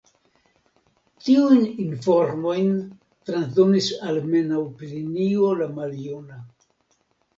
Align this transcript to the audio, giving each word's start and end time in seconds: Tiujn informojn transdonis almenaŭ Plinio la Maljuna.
Tiujn 1.25 1.67
informojn 1.83 2.71
transdonis 3.29 3.91
almenaŭ 4.13 4.63
Plinio 4.81 5.53
la 5.61 5.69
Maljuna. 5.79 6.45